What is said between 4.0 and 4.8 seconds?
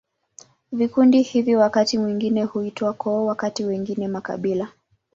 makabila.